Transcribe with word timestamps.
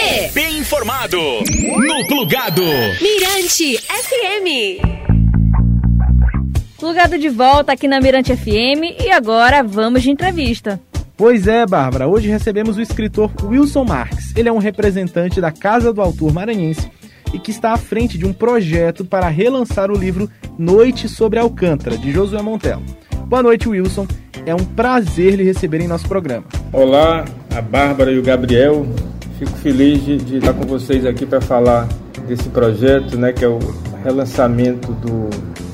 você. 0.00 0.30
Bem 0.32 0.58
informado. 0.58 1.18
No 1.18 2.06
Plugado. 2.06 2.62
Mirante 2.62 3.78
FM. 3.78 4.80
Plugado 6.78 7.18
de 7.18 7.28
volta 7.28 7.72
aqui 7.72 7.86
na 7.86 8.00
Mirante 8.00 8.34
FM 8.34 9.02
e 9.04 9.10
agora 9.10 9.62
vamos 9.62 10.02
de 10.02 10.10
entrevista. 10.10 10.80
Pois 11.16 11.46
é, 11.46 11.66
Bárbara. 11.66 12.08
Hoje 12.08 12.28
recebemos 12.28 12.78
o 12.78 12.80
escritor 12.80 13.30
Wilson 13.44 13.84
Marques. 13.84 14.34
Ele 14.34 14.48
é 14.48 14.52
um 14.52 14.58
representante 14.58 15.40
da 15.40 15.52
Casa 15.52 15.92
do 15.92 16.00
Autor 16.00 16.32
Maranhense 16.32 16.90
e 17.34 17.38
que 17.38 17.50
está 17.50 17.72
à 17.72 17.76
frente 17.76 18.16
de 18.16 18.26
um 18.26 18.32
projeto 18.32 19.04
para 19.04 19.28
relançar 19.28 19.90
o 19.90 19.96
livro 19.96 20.30
Noite 20.58 21.08
sobre 21.08 21.38
Alcântara, 21.38 21.98
de 21.98 22.10
Josué 22.10 22.40
Montelo. 22.40 22.82
Boa 23.26 23.42
noite, 23.42 23.68
Wilson. 23.68 24.06
É 24.46 24.54
um 24.54 24.64
prazer 24.64 25.34
lhe 25.34 25.44
receber 25.44 25.82
em 25.82 25.86
nosso 25.86 26.08
programa. 26.08 26.46
Olá, 26.72 27.26
a 27.54 27.60
Bárbara 27.60 28.10
e 28.10 28.18
o 28.18 28.22
Gabriel. 28.22 28.86
Fico 29.40 29.56
feliz 29.56 30.04
de, 30.04 30.18
de 30.18 30.36
estar 30.36 30.52
com 30.52 30.66
vocês 30.66 31.06
aqui 31.06 31.24
para 31.24 31.40
falar 31.40 31.88
desse 32.28 32.50
projeto, 32.50 33.16
né, 33.16 33.32
que 33.32 33.42
é 33.42 33.48
o 33.48 33.58
relançamento 34.04 34.92
do 34.92 35.30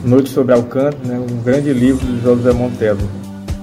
Noite 0.08 0.30
sobre 0.30 0.54
Alcântara, 0.54 0.96
né, 1.04 1.18
um 1.18 1.42
grande 1.42 1.72
livro 1.72 2.06
de 2.06 2.22
José 2.22 2.52
Montelo. 2.52 3.00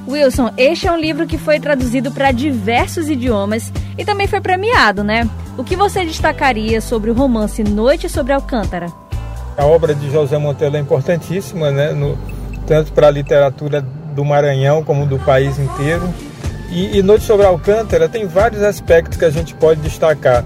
Wilson, 0.05 0.51
este 0.57 0.89
é 0.89 0.91
um 0.91 0.97
livro 0.97 1.25
que 1.25 1.37
foi 1.37 1.57
traduzido 1.57 2.11
para 2.11 2.33
diversos 2.33 3.07
idiomas 3.07 3.71
e 3.97 4.03
também 4.03 4.27
foi 4.27 4.41
premiado, 4.41 5.05
né? 5.05 5.29
O 5.57 5.63
que 5.63 5.77
você 5.77 6.03
destacaria 6.03 6.81
sobre 6.81 7.09
o 7.09 7.13
romance 7.13 7.63
Noite 7.63 8.09
sobre 8.09 8.33
Alcântara? 8.33 8.87
A 9.57 9.65
obra 9.65 9.95
de 9.95 10.11
José 10.11 10.37
Montelo 10.37 10.75
é 10.75 10.79
importantíssima, 10.81 11.71
né? 11.71 11.93
No, 11.93 12.17
tanto 12.67 12.91
para 12.91 13.07
a 13.07 13.11
literatura 13.11 13.81
do 14.13 14.25
Maranhão 14.25 14.83
como 14.83 15.05
do 15.05 15.17
país 15.17 15.57
inteiro. 15.57 16.13
E, 16.73 16.97
e 16.97 17.03
Noite 17.03 17.23
sobre 17.23 17.45
Alcântara 17.45 18.09
tem 18.09 18.25
vários 18.25 18.63
aspectos 18.63 19.17
que 19.17 19.25
a 19.25 19.29
gente 19.29 19.53
pode 19.53 19.79
destacar. 19.81 20.43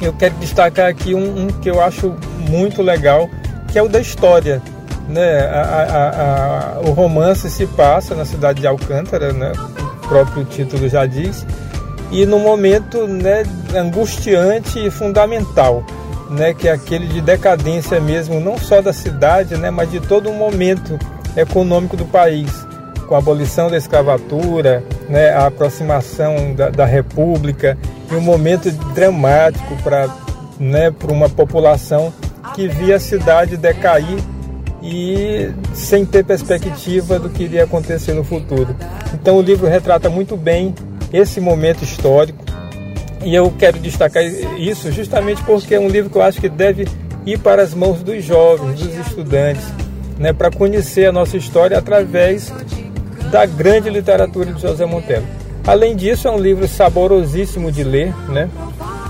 Eu 0.00 0.12
quero 0.14 0.34
destacar 0.36 0.88
aqui 0.88 1.14
um, 1.14 1.44
um 1.44 1.46
que 1.48 1.70
eu 1.70 1.82
acho 1.82 2.14
muito 2.48 2.80
legal, 2.80 3.28
que 3.70 3.78
é 3.78 3.82
o 3.82 3.88
da 3.88 4.00
história. 4.00 4.62
Né? 5.06 5.40
A, 5.40 5.60
a, 5.60 6.78
a, 6.78 6.80
o 6.80 6.92
romance 6.92 7.50
se 7.50 7.66
passa 7.66 8.14
na 8.14 8.24
cidade 8.24 8.62
de 8.62 8.66
Alcântara, 8.66 9.34
né? 9.34 9.52
o 10.02 10.08
próprio 10.08 10.44
título 10.46 10.88
já 10.88 11.04
diz, 11.04 11.46
e 12.10 12.24
no 12.24 12.38
momento 12.38 13.06
né, 13.06 13.42
angustiante 13.74 14.78
e 14.78 14.90
fundamental, 14.90 15.84
né, 16.30 16.54
que 16.54 16.68
é 16.68 16.72
aquele 16.72 17.06
de 17.06 17.20
decadência 17.20 18.00
mesmo, 18.00 18.40
não 18.40 18.56
só 18.56 18.80
da 18.80 18.92
cidade, 18.92 19.56
né, 19.56 19.70
mas 19.70 19.90
de 19.90 20.00
todo 20.00 20.30
o 20.30 20.34
momento 20.34 20.98
econômico 21.36 21.96
do 21.96 22.04
país, 22.04 22.50
com 23.06 23.14
a 23.14 23.18
abolição 23.18 23.70
da 23.70 23.76
escravatura, 23.76 24.82
né, 25.08 25.30
a 25.30 25.46
aproximação 25.46 26.54
da, 26.54 26.70
da 26.70 26.84
República, 26.84 27.76
e 28.10 28.14
um 28.14 28.20
momento 28.20 28.70
dramático 28.94 29.76
para 29.82 30.08
né, 30.58 30.92
uma 31.08 31.28
população 31.28 32.12
que 32.54 32.68
via 32.68 32.96
a 32.96 33.00
cidade 33.00 33.56
decair 33.56 34.18
e 34.82 35.50
sem 35.72 36.04
ter 36.04 36.24
perspectiva 36.24 37.18
do 37.18 37.30
que 37.30 37.44
iria 37.44 37.64
acontecer 37.64 38.12
no 38.12 38.22
futuro. 38.22 38.76
Então 39.14 39.36
o 39.36 39.42
livro 39.42 39.66
retrata 39.66 40.10
muito 40.10 40.36
bem 40.36 40.74
esse 41.12 41.40
momento 41.40 41.82
histórico 41.82 42.44
e 43.24 43.34
eu 43.34 43.50
quero 43.58 43.78
destacar 43.78 44.22
isso 44.58 44.92
justamente 44.92 45.42
porque 45.44 45.74
é 45.74 45.80
um 45.80 45.88
livro 45.88 46.10
que 46.10 46.16
eu 46.16 46.22
acho 46.22 46.40
que 46.40 46.48
deve 46.48 46.86
ir 47.24 47.38
para 47.38 47.62
as 47.62 47.72
mãos 47.72 48.02
dos 48.02 48.22
jovens, 48.22 48.78
dos 48.78 48.94
estudantes, 49.06 49.64
né, 50.18 50.32
para 50.32 50.50
conhecer 50.50 51.06
a 51.06 51.12
nossa 51.12 51.36
história 51.36 51.78
através 51.78 52.52
da 53.30 53.46
grande 53.46 53.90
literatura 53.90 54.52
de 54.52 54.60
José 54.60 54.84
Montelo. 54.84 55.26
Além 55.66 55.96
disso, 55.96 56.28
é 56.28 56.30
um 56.30 56.38
livro 56.38 56.68
saborosíssimo 56.68 57.72
de 57.72 57.82
ler, 57.82 58.14
né? 58.28 58.50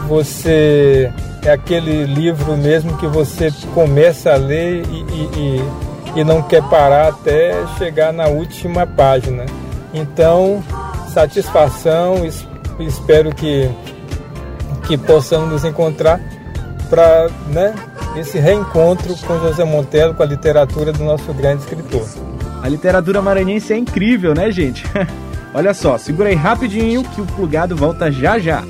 Você 0.08 1.12
é 1.42 1.50
aquele 1.50 2.04
livro 2.04 2.56
mesmo 2.56 2.96
que 2.96 3.06
você 3.06 3.52
começa 3.74 4.32
a 4.32 4.36
ler 4.36 4.84
e, 4.86 5.00
e, 5.00 5.64
e, 6.16 6.20
e 6.20 6.24
não 6.24 6.42
quer 6.42 6.62
parar 6.64 7.08
até 7.08 7.54
chegar 7.78 8.12
na 8.12 8.28
última 8.28 8.86
página. 8.86 9.44
Então, 9.92 10.62
satisfação, 11.12 12.22
espero 12.80 13.34
que, 13.34 13.68
que 14.86 14.96
possamos 14.96 15.50
nos 15.50 15.64
encontrar 15.64 16.20
para 16.88 17.28
né, 17.48 17.74
esse 18.16 18.38
reencontro 18.38 19.16
com 19.26 19.38
José 19.40 19.64
Montelo, 19.64 20.14
com 20.14 20.22
a 20.22 20.26
literatura 20.26 20.92
do 20.92 21.04
nosso 21.04 21.32
grande 21.32 21.62
escritor. 21.62 22.06
A 22.64 22.68
literatura 22.70 23.20
maranhense 23.20 23.74
é 23.74 23.76
incrível, 23.76 24.32
né, 24.32 24.50
gente? 24.50 24.84
Olha 25.52 25.74
só, 25.74 25.98
segura 25.98 26.30
aí 26.30 26.34
rapidinho 26.34 27.04
que 27.04 27.20
o 27.20 27.26
plugado 27.26 27.76
volta 27.76 28.10
já 28.10 28.38
já. 28.38 28.64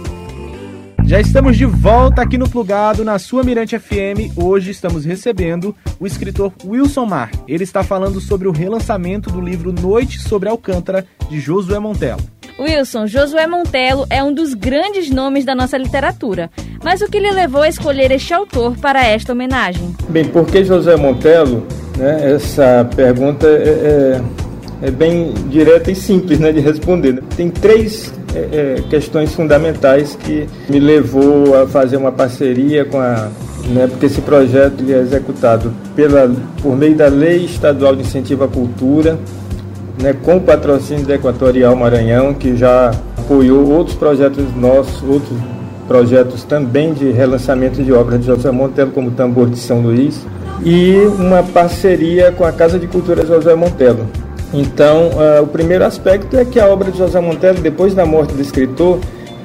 Já 1.05 1.21
estamos 1.21 1.57
de 1.57 1.65
volta 1.65 2.21
aqui 2.21 2.37
no 2.37 2.49
Plugado, 2.49 3.05
na 3.05 3.21
sua 3.21 3.45
Mirante 3.45 3.79
FM. 3.79 4.37
Hoje 4.37 4.73
estamos 4.73 5.05
recebendo 5.05 5.77
o 6.01 6.09
escritor 6.09 6.53
Wilson 6.65 7.07
Mar. 7.07 7.31
Ele 7.47 7.63
está 7.63 7.85
falando 7.85 8.21
sobre 8.21 8.49
o 8.49 8.53
relançamento 8.53 9.31
do 9.31 9.41
livro 9.41 9.73
Noite 9.73 10.19
sobre 10.19 10.49
Alcântara, 10.49 11.07
de 11.31 11.39
Josué 11.39 11.79
Montelo. 11.79 12.21
Wilson, 12.59 13.07
Josué 13.07 13.47
Montelo 13.47 14.07
é 14.11 14.25
um 14.25 14.35
dos 14.35 14.55
grandes 14.55 15.09
nomes 15.09 15.45
da 15.45 15.55
nossa 15.55 15.79
literatura. 15.79 16.51
Mas 16.83 17.01
o 17.01 17.09
que 17.09 17.21
lhe 17.21 17.31
levou 17.31 17.63
a 17.63 17.69
escolher 17.69 18.11
este 18.11 18.35
autor 18.35 18.77
para 18.77 19.07
esta 19.07 19.33
homenagem? 19.33 19.95
Bem, 20.09 20.25
por 20.25 20.47
que 20.47 20.65
Josué 20.65 20.97
Montelo? 20.97 21.65
Né, 21.97 22.33
essa 22.35 22.89
pergunta 22.97 23.47
é, 23.47 24.21
é, 24.83 24.89
é, 24.89 24.91
bem 24.91 25.33
direta 25.49 25.91
e 25.91 25.95
simples 25.95 26.39
né, 26.39 26.53
de 26.53 26.61
responder. 26.61 27.23
Tem 27.37 27.51
três 27.51 28.13
é, 28.35 28.39
é, 28.39 28.83
questões 28.91 29.33
fundamentais 29.35 30.17
que 30.17 30.47
me 30.69 30.81
levou 30.81 31.55
a 31.55 31.67
fazer 31.69 31.97
uma 31.97 32.11
parceria 32.11 32.85
com 32.85 32.99
a 32.99 33.29
né, 33.69 33.87
porque 33.87 34.07
esse 34.07 34.21
projeto 34.21 34.81
ele 34.81 34.93
é 34.93 34.99
executado 34.99 35.73
pela, 35.95 36.31
por 36.63 36.77
meio 36.77 36.95
da 36.95 37.07
Lei 37.07 37.45
Estadual 37.45 37.97
de 37.97 38.03
Incentivo 38.03 38.45
à 38.45 38.49
Cultura, 38.49 39.19
né, 40.03 40.15
com 40.23 40.37
o 40.37 40.41
patrocínio 40.41 41.07
da 41.07 41.15
Equatorial 41.15 41.75
Maranhão, 41.75 42.35
que 42.35 42.57
já 42.57 42.91
apoiou 43.17 43.71
outros 43.71 43.97
projetos 43.97 44.45
nossos, 44.57 45.03
outros 45.03 45.39
projetos 45.87 46.45
também 46.45 46.93
de 46.93 47.11
relançamento 47.11 47.83
de 47.83 47.93
obras 47.93 48.21
de 48.21 48.27
José 48.27 48.51
Montelo, 48.51 48.91
como 48.91 49.09
o 49.09 49.13
Tambor 49.13 49.49
de 49.49 49.59
São 49.59 49.81
Luís, 49.81 50.27
e 50.63 50.97
uma 51.19 51.43
parceria 51.43 52.33
com 52.33 52.45
a 52.45 52.53
Casa 52.53 52.79
de 52.79 52.87
Cultura 52.87 53.25
José 53.25 53.55
Montelo, 53.55 54.07
então, 54.55 55.09
uh, 55.09 55.43
o 55.43 55.49
primeiro 55.49 55.85
aspecto 55.85 56.37
é 56.37 56.45
que 56.45 56.61
a 56.61 56.69
obra 56.69 56.93
de 56.93 56.97
José 56.97 57.19
Montelo, 57.19 57.59
depois 57.59 57.93
da 57.93 58.07
morte 58.07 58.35
do 58.35 58.41
escritor, 58.41 59.01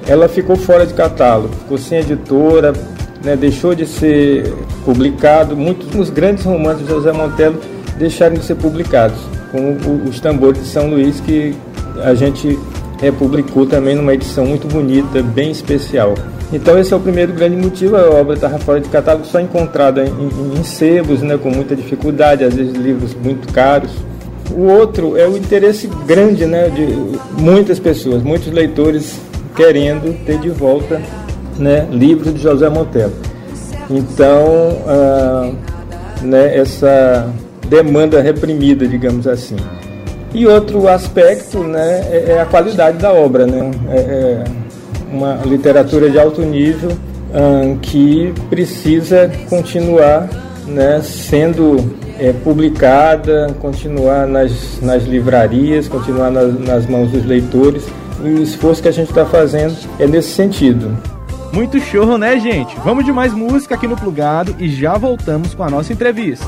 ela 0.08 0.30
ficou 0.30 0.56
fora 0.56 0.86
de 0.86 0.94
catálogo, 0.94 1.50
ficou 1.56 1.80
sem 1.80 2.00
editora, 2.00 2.74
né, 3.24 3.36
deixou 3.36 3.74
de 3.74 3.88
ser 3.88 4.53
publicado. 4.86 5.58
Muitos 5.58 5.88
dos 5.88 6.12
grandes 6.12 6.46
romances 6.46 6.86
de 6.86 6.94
José 6.94 7.12
Montelo 7.12 7.59
deixaram 7.98 8.36
de 8.36 8.44
ser 8.44 8.56
publicados, 8.56 9.18
como 9.52 9.78
Os 10.08 10.19
Tambores 10.19 10.62
de 10.62 10.68
São 10.68 10.88
Luís, 10.88 11.19
que 11.19 11.56
a 12.03 12.14
gente 12.14 12.58
republicou 13.02 13.66
também 13.66 13.96
numa 13.96 14.14
edição 14.14 14.46
muito 14.46 14.68
bonita, 14.68 15.22
bem 15.22 15.52
especial. 15.52 16.16
Então 16.52 16.78
esse 16.80 16.94
é 16.94 16.98
o 16.98 17.00
primeiro 17.00 17.32
grande 17.34 17.56
motivo, 17.56 17.96
a 17.96 18.10
obra 18.10 18.34
estava 18.34 18.58
fora 18.60 18.80
de 18.80 18.90
catálogo, 18.90 19.26
só 19.26 19.40
encontrada 19.40 20.04
em, 20.04 20.60
em, 20.60 20.64
sebos, 20.64 21.22
né, 21.22 21.38
com 21.38 21.50
muita 21.50 21.76
dificuldade, 21.76 22.44
às 22.44 22.54
vezes 22.54 22.74
livros 22.74 23.16
muito 23.16 23.52
caros. 23.54 23.92
O 24.52 24.64
outro 24.64 25.16
é 25.16 25.28
o 25.28 25.38
interesse 25.38 25.88
grande 26.08 26.46
né, 26.46 26.70
de 26.70 26.88
muitas 27.40 27.80
pessoas, 27.80 28.24
muitos 28.24 28.52
leitores 28.52 29.20
querendo 29.56 30.16
ter 30.26 30.40
de 30.40 30.50
volta 30.50 31.00
né, 31.60 31.88
livros 31.92 32.34
de 32.34 32.42
José 32.42 32.68
Montelo. 32.68 33.14
Então, 33.90 34.84
ah, 34.88 35.52
né, 36.24 36.58
essa 36.58 37.31
demanda 37.68 38.22
reprimida, 38.22 38.88
digamos 38.88 39.28
assim. 39.28 39.58
E 40.34 40.45
outro 40.45 40.88
aspecto 40.88 41.59
né, 41.59 42.07
é, 42.12 42.31
é 42.34 42.41
a 42.41 42.45
qualidade 42.45 42.97
da 42.97 43.12
obra. 43.12 43.45
Né? 43.45 43.72
É, 43.90 43.97
é 43.97 44.44
uma 45.12 45.40
literatura 45.44 46.09
de 46.09 46.19
alto 46.19 46.41
nível 46.41 46.91
ah, 47.33 47.75
que 47.81 48.33
precisa 48.50 49.31
continuar 49.50 50.30
né, 50.68 51.01
sendo 51.01 51.95
é, 52.19 52.31
publicada, 52.31 53.48
continuar 53.59 54.27
nas, 54.27 54.80
nas 54.81 55.04
livrarias, 55.04 55.88
continuar 55.88 56.30
nas, 56.30 56.59
nas 56.59 56.86
mãos 56.86 57.12
dos 57.12 57.25
leitores. 57.25 57.83
E 58.24 58.27
o 58.27 58.44
esforço 58.44 58.81
que 58.81 58.89
a 58.89 58.92
gente 58.92 59.09
está 59.09 59.25
fazendo 59.25 59.75
é 59.98 60.06
nesse 60.06 60.30
sentido. 60.30 60.98
Muito 61.54 61.80
show, 61.80 62.18
né, 62.18 62.39
gente? 62.39 62.75
Vamos 62.83 63.06
de 63.06 63.12
mais 63.12 63.33
música 63.33 63.75
aqui 63.75 63.88
no 63.88 63.95
Plugado 63.95 64.56
e 64.59 64.69
já 64.69 64.98
voltamos 64.98 65.56
com 65.56 65.63
a 65.63 65.69
nossa 65.69 65.92
entrevista. 65.92 66.45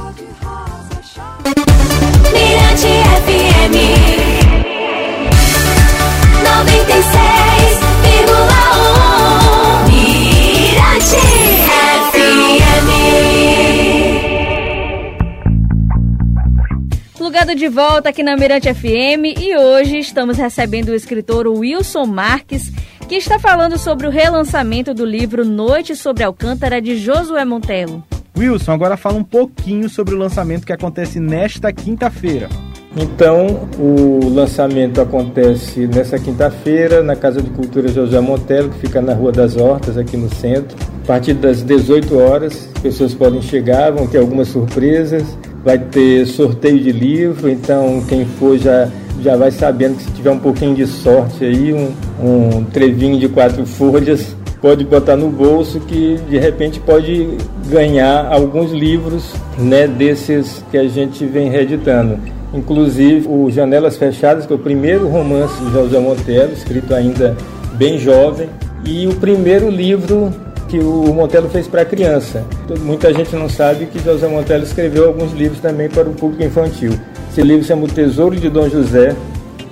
Plugado 17.17 17.53
de 17.53 17.67
volta 17.67 18.09
aqui 18.09 18.23
na 18.23 18.35
Mirante 18.35 18.73
FM 18.73 19.39
e 19.39 19.55
hoje 19.55 19.99
estamos 19.99 20.37
recebendo 20.37 20.89
o 20.89 20.95
escritor 20.95 21.47
Wilson 21.47 22.07
Marques, 22.07 22.71
que 23.07 23.13
está 23.13 23.37
falando 23.37 23.77
sobre 23.77 24.07
o 24.07 24.09
relançamento 24.09 24.91
do 24.91 25.05
livro 25.05 25.45
Noite 25.45 25.95
sobre 25.95 26.23
Alcântara 26.23 26.81
de 26.81 26.97
Josué 26.97 27.45
Montelo. 27.45 28.03
Wilson, 28.35 28.71
agora 28.71 28.97
fala 28.97 29.19
um 29.19 29.23
pouquinho 29.23 29.87
sobre 29.87 30.15
o 30.15 30.17
lançamento 30.17 30.65
que 30.65 30.73
acontece 30.73 31.19
nesta 31.19 31.71
quinta-feira. 31.71 32.49
Então, 32.95 33.69
o 33.79 34.29
lançamento 34.29 34.99
acontece 34.99 35.87
nessa 35.87 36.19
quinta-feira 36.19 37.01
na 37.01 37.15
Casa 37.15 37.41
de 37.41 37.49
Cultura 37.49 37.87
José 37.87 38.19
Montelo, 38.19 38.69
que 38.69 38.79
fica 38.79 39.01
na 39.01 39.13
Rua 39.13 39.31
das 39.31 39.55
Hortas, 39.55 39.97
aqui 39.97 40.17
no 40.17 40.29
centro. 40.35 40.75
A 41.03 41.07
partir 41.07 41.33
das 41.35 41.63
18 41.63 42.17
horas, 42.19 42.69
pessoas 42.81 43.13
podem 43.13 43.41
chegar, 43.41 43.91
vão 43.91 44.07
ter 44.07 44.17
algumas 44.17 44.49
surpresas. 44.49 45.23
Vai 45.63 45.77
ter 45.77 46.25
sorteio 46.25 46.79
de 46.79 46.91
livro, 46.91 47.47
então 47.47 48.03
quem 48.09 48.25
for 48.25 48.57
já, 48.57 48.89
já 49.21 49.37
vai 49.37 49.51
sabendo 49.51 49.95
que 49.95 50.03
se 50.03 50.11
tiver 50.11 50.31
um 50.31 50.39
pouquinho 50.39 50.75
de 50.75 50.87
sorte 50.87 51.45
aí, 51.45 51.71
um, 51.71 51.93
um 52.21 52.63
trevinho 52.65 53.19
de 53.19 53.29
quatro 53.29 53.63
folhas, 53.65 54.35
pode 54.59 54.83
botar 54.83 55.15
no 55.15 55.29
bolso 55.29 55.79
que 55.81 56.19
de 56.29 56.37
repente 56.39 56.79
pode 56.79 57.37
ganhar 57.71 58.27
alguns 58.29 58.71
livros 58.71 59.33
né, 59.57 59.87
desses 59.87 60.63
que 60.69 60.77
a 60.77 60.87
gente 60.87 61.25
vem 61.25 61.49
reeditando. 61.49 62.19
Inclusive 62.53 63.27
o 63.29 63.49
Janelas 63.49 63.95
Fechadas, 63.95 64.45
que 64.45 64.51
é 64.51 64.55
o 64.55 64.59
primeiro 64.59 65.07
romance 65.07 65.55
de 65.63 65.71
José 65.71 65.97
Montelo, 65.97 66.51
escrito 66.51 66.93
ainda 66.93 67.35
bem 67.75 67.97
jovem, 67.97 68.49
e 68.85 69.07
o 69.07 69.15
primeiro 69.15 69.69
livro 69.69 70.33
que 70.67 70.79
o 70.79 71.13
Montelo 71.13 71.49
fez 71.49 71.65
para 71.65 71.85
criança. 71.85 72.43
Muita 72.81 73.13
gente 73.13 73.33
não 73.35 73.47
sabe 73.47 73.85
que 73.85 73.99
José 73.99 74.27
Montelo 74.27 74.63
escreveu 74.63 75.07
alguns 75.07 75.31
livros 75.31 75.61
também 75.61 75.87
para 75.87 76.09
o 76.09 76.13
público 76.13 76.43
infantil. 76.43 76.91
Esse 77.31 77.41
livro 77.41 77.61
se 77.61 77.69
chama 77.69 77.85
O 77.85 77.87
Tesouro 77.87 78.35
de 78.35 78.49
Dom 78.49 78.67
José. 78.67 79.15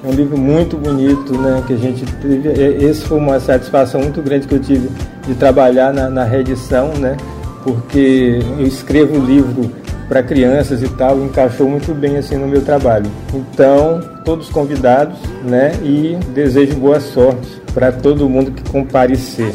É 0.01 0.07
um 0.07 0.12
livro 0.12 0.38
muito 0.38 0.78
bonito, 0.78 1.38
né? 1.38 1.62
Que 1.68 1.74
a 1.74 1.78
gente 1.78 2.06
teve. 2.22 2.50
Esse 2.86 3.01
foi 3.01 3.18
uma 3.18 3.40
satisfação 3.40 4.01
muito 4.01 4.22
grande 4.22 4.48
que 4.48 4.56
eu 4.56 4.60
tive 4.60 4.90
de 5.28 5.34
trabalhar 5.36 5.94
na, 5.94 6.10
na 6.10 6.24
reedição, 6.24 6.94
né? 6.98 7.18
Porque 7.64 8.40
eu 8.58 8.66
escrevo 8.66 9.18
livro 9.20 9.72
para 10.08 10.24
crianças 10.24 10.82
e 10.82 10.90
tal, 10.90 11.24
encaixou 11.24 11.70
muito 11.70 11.94
bem 11.94 12.18
assim 12.18 12.36
no 12.36 12.48
meu 12.48 12.64
trabalho. 12.64 13.10
Então, 13.34 14.02
todos 14.26 14.50
convidados, 14.50 15.18
né? 15.44 15.72
E 15.84 16.18
desejo 16.34 16.76
boa 16.76 17.00
sorte 17.00 17.62
para 17.74 17.92
todo 17.92 18.28
mundo 18.28 18.52
que 18.52 18.68
comparecer. 18.72 19.54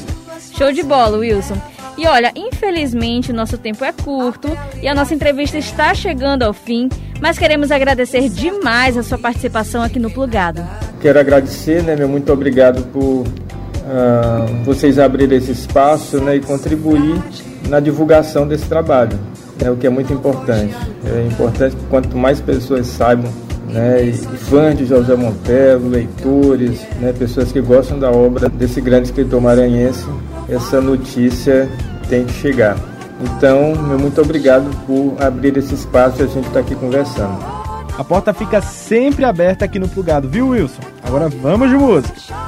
Show 0.57 0.73
de 0.73 0.85
bola, 0.85 1.19
Wilson. 1.19 1.57
E 1.97 2.07
olha, 2.07 2.33
infelizmente 2.35 3.31
o 3.31 3.35
nosso 3.35 3.57
tempo 3.57 3.85
é 3.85 3.93
curto 3.93 4.49
e 4.83 4.89
a 4.89 4.95
nossa 4.95 5.15
entrevista 5.15 5.59
está 5.59 5.95
chegando 5.95 6.43
ao 6.43 6.53
fim, 6.53 6.89
mas 7.21 7.39
queremos 7.39 7.71
agradecer 7.71 8.29
demais 8.29 8.97
a 8.97 9.03
sua 9.03 9.19
participação 9.19 9.83
aqui 9.83 9.99
no 9.99 10.11
Plugado. 10.11 10.65
Quero 11.01 11.21
agradecer, 11.21 11.83
né, 11.83 11.95
meu 11.95 12.09
muito 12.09 12.33
obrigado 12.33 12.83
por 12.87 13.01
uh, 13.01 14.65
vocês 14.65 14.99
abrirem 14.99 15.39
esse 15.39 15.53
espaço 15.53 16.19
né, 16.19 16.37
e 16.37 16.41
contribuir 16.41 17.23
na 17.69 17.81
divulgação 17.81 18.47
desse 18.47 18.67
trabalho 18.67 19.19
é 19.63 19.71
o 19.71 19.77
que 19.77 19.87
é 19.87 19.91
muito 19.91 20.13
importante. 20.13 20.75
É 21.05 21.27
importante 21.27 21.77
que 21.77 21.85
quanto 21.87 22.17
mais 22.17 22.41
pessoas 22.41 22.87
saibam, 22.87 23.31
né, 23.69 24.13
fãs 24.49 24.77
de 24.77 24.87
José 24.87 25.15
Montelo, 25.15 25.89
leitores, 25.89 26.81
né, 27.01 27.13
pessoas 27.19 27.53
que 27.53 27.61
gostam 27.61 27.99
da 27.99 28.11
obra 28.11 28.49
desse 28.49 28.81
grande 28.81 29.09
escritor 29.09 29.41
maranhense, 29.41 30.07
essa 30.49 30.81
notícia 30.81 31.69
tem 32.09 32.25
que 32.25 32.33
chegar. 32.33 32.77
Então, 33.21 33.75
meu 33.77 33.99
muito 33.99 34.21
obrigado 34.21 34.69
por 34.87 35.15
abrir 35.19 35.57
esse 35.57 35.75
espaço 35.75 36.21
e 36.21 36.25
a 36.25 36.27
gente 36.27 36.47
está 36.49 36.61
aqui 36.61 36.75
conversando. 36.75 37.39
A 37.97 38.03
porta 38.03 38.35
fica 38.35 38.61
sempre 38.61 39.25
aberta 39.25 39.65
aqui 39.65 39.79
no 39.79 39.89
Plugado, 39.89 40.29
viu, 40.29 40.49
Wilson? 40.49 40.83
Agora 41.03 41.29
vamos 41.29 41.71
de 41.71 41.77
música. 41.77 42.44